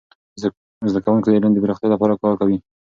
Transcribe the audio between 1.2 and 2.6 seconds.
د علم د پراختیا لپاره کار کوي.